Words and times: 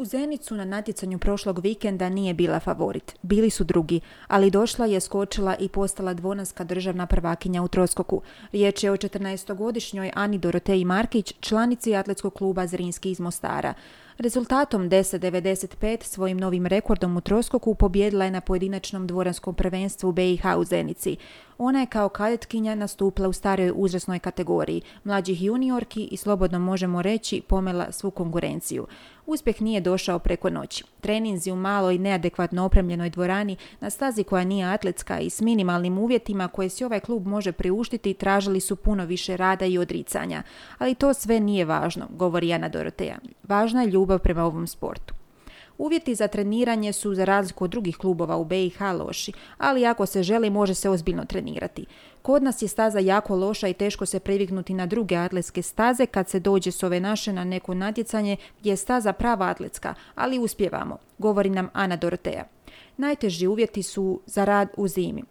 U 0.00 0.04
Zenicu 0.04 0.54
na 0.54 0.64
natjecanju 0.64 1.18
prošlog 1.18 1.58
vikenda 1.58 2.08
nije 2.08 2.34
bila 2.34 2.60
favorit. 2.60 3.16
Bili 3.22 3.50
su 3.50 3.64
drugi, 3.64 4.00
ali 4.28 4.50
došla 4.50 4.86
je, 4.86 5.00
skočila 5.00 5.56
i 5.56 5.68
postala 5.68 6.14
dvonaska 6.14 6.64
državna 6.64 7.06
prvakinja 7.06 7.62
u 7.62 7.68
Troskoku. 7.68 8.22
Riječ 8.52 8.84
je 8.84 8.90
o 8.90 8.96
14-godišnjoj 8.96 10.10
Ani 10.14 10.38
Doroteji 10.38 10.84
Markić, 10.84 11.34
članici 11.40 11.96
atletskog 11.96 12.34
kluba 12.34 12.66
Zrinski 12.66 13.10
iz 13.10 13.20
Mostara. 13.20 13.74
Rezultatom 14.20 14.90
10.95 14.90 16.02
svojim 16.02 16.38
novim 16.38 16.66
rekordom 16.66 17.16
u 17.16 17.20
Troskoku 17.20 17.74
pobjedila 17.74 18.24
je 18.24 18.30
na 18.30 18.40
pojedinačnom 18.40 19.06
dvoranskom 19.06 19.54
prvenstvu 19.54 20.12
BiH 20.12 20.44
u 20.58 20.64
Zenici. 20.64 21.16
Ona 21.58 21.80
je 21.80 21.86
kao 21.86 22.08
kadetkinja 22.08 22.74
nastupila 22.74 23.28
u 23.28 23.32
staroj 23.32 23.72
uzrasnoj 23.74 24.18
kategoriji, 24.18 24.82
mlađih 25.04 25.42
juniorki 25.42 26.04
i 26.04 26.16
slobodno 26.16 26.58
možemo 26.58 27.02
reći 27.02 27.42
pomela 27.48 27.92
svu 27.92 28.10
konkurenciju. 28.10 28.86
Uspjeh 29.26 29.62
nije 29.62 29.80
došao 29.80 30.18
preko 30.18 30.50
noći. 30.50 30.84
Treninzi 31.00 31.50
u 31.50 31.56
maloj 31.56 31.98
neadekvatno 31.98 32.64
opremljenoj 32.64 33.10
dvorani 33.10 33.56
na 33.80 33.90
stazi 33.90 34.24
koja 34.24 34.44
nije 34.44 34.66
atletska 34.66 35.20
i 35.20 35.30
s 35.30 35.40
minimalnim 35.40 35.98
uvjetima 35.98 36.48
koje 36.48 36.68
si 36.68 36.84
ovaj 36.84 37.00
klub 37.00 37.26
može 37.26 37.52
priuštiti 37.52 38.14
tražili 38.14 38.60
su 38.60 38.76
puno 38.76 39.04
više 39.04 39.36
rada 39.36 39.66
i 39.66 39.78
odricanja. 39.78 40.42
Ali 40.78 40.94
to 40.94 41.14
sve 41.14 41.40
nije 41.40 41.64
važno, 41.64 42.06
govori 42.10 42.48
Jana 42.48 42.68
Doroteja. 42.68 43.18
Važna 43.42 43.82
je 43.82 43.90
ljubav 43.90 44.09
prema 44.18 44.44
ovom 44.44 44.66
sportu. 44.66 45.14
Uvjeti 45.78 46.14
za 46.14 46.28
treniranje 46.28 46.92
su 46.92 47.14
za 47.14 47.24
razliku 47.24 47.64
od 47.64 47.70
drugih 47.70 47.96
klubova 47.96 48.36
u 48.36 48.44
BiH 48.44 48.80
loši, 48.80 49.32
ali 49.58 49.86
ako 49.86 50.06
se 50.06 50.22
želi 50.22 50.50
može 50.50 50.74
se 50.74 50.90
ozbiljno 50.90 51.24
trenirati. 51.24 51.86
Kod 52.22 52.42
nas 52.42 52.62
je 52.62 52.68
staza 52.68 52.98
jako 52.98 53.36
loša 53.36 53.68
i 53.68 53.74
teško 53.74 54.06
se 54.06 54.20
priviknuti 54.20 54.74
na 54.74 54.86
druge 54.86 55.16
atletske 55.16 55.62
staze 55.62 56.06
kad 56.06 56.28
se 56.28 56.40
dođe 56.40 56.70
s 56.70 56.82
ove 56.82 57.00
naše 57.00 57.32
na 57.32 57.44
neko 57.44 57.74
natjecanje 57.74 58.36
gdje 58.60 58.70
je 58.70 58.76
staza 58.76 59.12
prava 59.12 59.46
atletska, 59.46 59.94
ali 60.14 60.38
uspjevamo, 60.38 60.98
govori 61.18 61.50
nam 61.50 61.68
Ana 61.72 61.96
Doroteja. 61.96 62.44
Najteži 62.96 63.46
uvjeti 63.46 63.82
su 63.82 64.20
za 64.26 64.44
rad 64.44 64.68
u 64.76 64.88
zimi. 64.88 65.22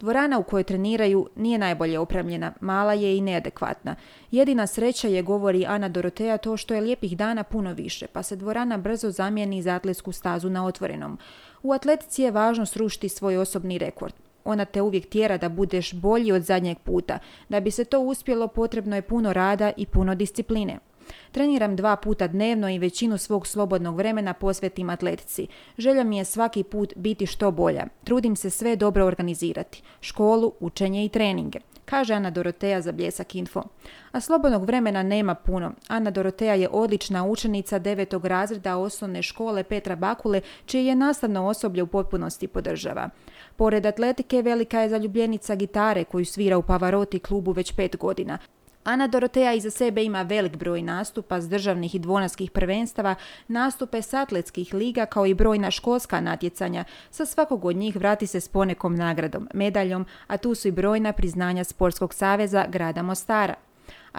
Dvorana 0.00 0.38
u 0.38 0.42
kojoj 0.42 0.64
treniraju 0.64 1.28
nije 1.36 1.58
najbolje 1.58 1.98
opremljena, 1.98 2.52
mala 2.60 2.92
je 2.92 3.16
i 3.16 3.20
neadekvatna. 3.20 3.96
Jedina 4.30 4.66
sreća 4.66 5.08
je, 5.08 5.22
govori 5.22 5.66
Ana 5.66 5.88
Doroteja, 5.88 6.38
to 6.38 6.56
što 6.56 6.74
je 6.74 6.80
lijepih 6.80 7.16
dana 7.16 7.44
puno 7.44 7.72
više, 7.72 8.06
pa 8.06 8.22
se 8.22 8.36
dvorana 8.36 8.76
brzo 8.76 9.10
zamijeni 9.10 9.62
za 9.62 9.74
atletsku 9.74 10.12
stazu 10.12 10.50
na 10.50 10.66
otvorenom. 10.66 11.18
U 11.62 11.72
atletici 11.72 12.22
je 12.22 12.30
važno 12.30 12.66
srušiti 12.66 13.08
svoj 13.08 13.36
osobni 13.36 13.78
rekord. 13.78 14.14
Ona 14.44 14.64
te 14.64 14.82
uvijek 14.82 15.08
tjera 15.08 15.38
da 15.38 15.48
budeš 15.48 15.94
bolji 15.94 16.32
od 16.32 16.42
zadnjeg 16.42 16.78
puta. 16.78 17.18
Da 17.48 17.60
bi 17.60 17.70
se 17.70 17.84
to 17.84 18.00
uspjelo 18.00 18.48
potrebno 18.48 18.96
je 18.96 19.02
puno 19.02 19.32
rada 19.32 19.72
i 19.76 19.86
puno 19.86 20.14
discipline. 20.14 20.78
Treniram 21.32 21.76
dva 21.76 21.96
puta 21.96 22.26
dnevno 22.26 22.70
i 22.70 22.78
većinu 22.78 23.18
svog 23.18 23.46
slobodnog 23.46 23.96
vremena 23.96 24.34
posvetim 24.34 24.90
atletici. 24.90 25.46
Želja 25.78 26.04
mi 26.04 26.18
je 26.18 26.24
svaki 26.24 26.62
put 26.62 26.92
biti 26.96 27.26
što 27.26 27.50
bolja. 27.50 27.86
Trudim 28.04 28.36
se 28.36 28.50
sve 28.50 28.76
dobro 28.76 29.06
organizirati. 29.06 29.82
Školu, 30.00 30.52
učenje 30.60 31.04
i 31.04 31.08
treninge 31.08 31.58
kaže 31.88 32.14
Ana 32.14 32.30
Doroteja 32.30 32.80
za 32.80 32.92
Bljesak 32.92 33.34
Info. 33.34 33.62
A 34.12 34.20
slobodnog 34.20 34.64
vremena 34.64 35.02
nema 35.02 35.34
puno. 35.34 35.72
Ana 35.88 36.10
Doroteja 36.10 36.54
je 36.54 36.68
odlična 36.68 37.24
učenica 37.24 37.78
devetog 37.78 38.26
razreda 38.26 38.76
osnovne 38.76 39.22
škole 39.22 39.64
Petra 39.64 39.96
Bakule, 39.96 40.40
čije 40.66 40.86
je 40.86 40.94
nastavno 40.94 41.46
osoblje 41.46 41.82
u 41.82 41.86
potpunosti 41.86 42.48
podržava. 42.48 43.10
Pored 43.56 43.86
atletike 43.86 44.42
velika 44.42 44.80
je 44.80 44.88
zaljubljenica 44.88 45.54
gitare 45.54 46.04
koju 46.04 46.24
svira 46.24 46.58
u 46.58 46.62
Pavaroti 46.62 47.18
klubu 47.18 47.52
već 47.52 47.72
pet 47.72 47.96
godina. 47.96 48.38
Ana 48.88 49.06
Doroteja 49.06 49.52
iza 49.52 49.70
sebe 49.70 50.04
ima 50.04 50.22
velik 50.22 50.56
broj 50.56 50.82
nastupa 50.82 51.40
s 51.40 51.48
državnih 51.48 51.94
i 51.94 51.98
dvonaskih 51.98 52.50
prvenstava, 52.50 53.14
nastupe 53.48 54.02
s 54.02 54.14
atletskih 54.14 54.74
liga 54.74 55.06
kao 55.06 55.26
i 55.26 55.34
brojna 55.34 55.70
školska 55.70 56.20
natjecanja. 56.20 56.84
Sa 57.10 57.26
svakog 57.26 57.64
od 57.64 57.76
njih 57.76 57.96
vrati 57.96 58.26
se 58.26 58.40
s 58.40 58.48
ponekom 58.48 58.96
nagradom, 58.96 59.48
medaljom, 59.54 60.06
a 60.26 60.36
tu 60.36 60.54
su 60.54 60.68
i 60.68 60.72
brojna 60.72 61.12
priznanja 61.12 61.64
Sportskog 61.64 62.14
saveza 62.14 62.66
grada 62.68 63.02
Mostara 63.02 63.54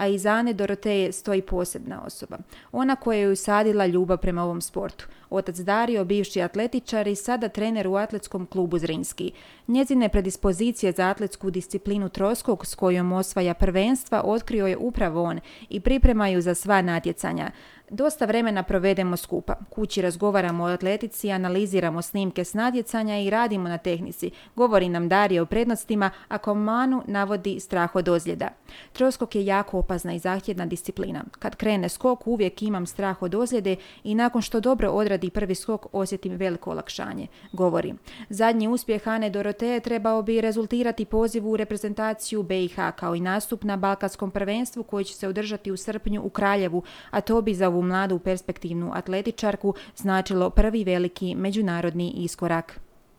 a 0.00 0.06
iza 0.06 0.30
Ane 0.30 0.52
Doroteje 0.52 1.12
stoji 1.12 1.42
posebna 1.42 2.02
osoba. 2.06 2.38
Ona 2.72 2.96
koja 2.96 3.18
je 3.18 3.28
usadila 3.28 3.86
ljubav 3.86 4.18
prema 4.18 4.44
ovom 4.44 4.60
sportu. 4.60 5.06
Otac 5.30 5.56
Dario, 5.56 6.04
bivši 6.04 6.42
atletičar 6.42 7.08
i 7.08 7.16
sada 7.16 7.48
trener 7.48 7.86
u 7.86 7.94
atletskom 7.94 8.46
klubu 8.46 8.78
Zrinski. 8.78 9.32
Njezine 9.68 10.08
predispozicije 10.08 10.92
za 10.92 11.08
atletsku 11.08 11.50
disciplinu 11.50 12.08
troskog 12.08 12.66
s 12.66 12.74
kojom 12.74 13.12
osvaja 13.12 13.54
prvenstva 13.54 14.22
otkrio 14.24 14.66
je 14.66 14.76
upravo 14.76 15.22
on 15.22 15.40
i 15.68 15.80
pripremaju 15.80 16.40
za 16.40 16.54
sva 16.54 16.82
natjecanja. 16.82 17.50
Dosta 17.92 18.24
vremena 18.24 18.62
provedemo 18.62 19.16
skupa. 19.16 19.54
Kući 19.70 20.02
razgovaramo 20.02 20.64
o 20.64 20.66
atletici, 20.66 21.30
analiziramo 21.30 22.02
snimke 22.02 22.44
s 22.44 22.54
natjecanja 22.54 23.18
i 23.18 23.30
radimo 23.30 23.68
na 23.68 23.78
tehnici. 23.78 24.30
Govori 24.56 24.88
nam 24.88 25.08
Darija 25.08 25.42
o 25.42 25.46
prednostima, 25.46 26.10
a 26.28 26.38
Komanu 26.38 27.02
navodi 27.06 27.60
strah 27.60 27.96
od 27.96 28.08
ozljeda. 28.08 28.48
Troskok 28.92 29.34
je 29.34 29.46
jako 29.46 29.78
opazna 29.78 30.14
i 30.14 30.18
zahtjevna 30.18 30.66
disciplina. 30.66 31.24
Kad 31.38 31.56
krene 31.56 31.88
skok 31.88 32.26
uvijek 32.26 32.62
imam 32.62 32.86
strah 32.86 33.22
od 33.22 33.34
ozljede 33.34 33.76
i 34.04 34.14
nakon 34.14 34.42
što 34.42 34.60
dobro 34.60 34.90
odradi 34.90 35.30
prvi 35.30 35.54
skok 35.54 35.86
osjetim 35.92 36.36
veliko 36.36 36.70
olakšanje. 36.70 37.26
Govori. 37.52 37.94
Zadnji 38.28 38.68
uspjeh 38.68 39.08
Ane 39.08 39.30
Doroteje 39.30 39.80
trebao 39.80 40.22
bi 40.22 40.40
rezultirati 40.40 41.04
pozivu 41.04 41.50
u 41.50 41.56
reprezentaciju 41.56 42.42
BiH 42.42 42.76
kao 42.96 43.14
i 43.14 43.20
nastup 43.20 43.64
na 43.64 43.76
Balkanskom 43.76 44.30
prvenstvu 44.30 44.82
koji 44.82 45.04
će 45.04 45.14
se 45.14 45.28
održati 45.28 45.70
u 45.70 45.76
srpnju 45.76 46.22
u 46.24 46.30
Kraljevu, 46.30 46.82
a 47.10 47.20
to 47.20 47.42
bi 47.42 47.54
za 47.54 47.79
mladu 47.82 48.18
perspektivnu 48.18 48.90
atletičarku 48.94 49.74
značilo 49.96 50.50
prvi 50.50 50.84
veliki 50.84 51.34
međunarodni 51.34 52.10
iskorak. 52.10 52.80